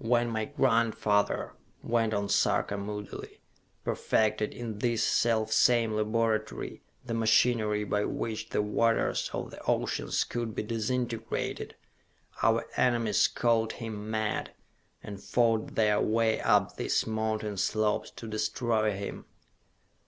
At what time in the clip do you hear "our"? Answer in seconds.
12.42-12.66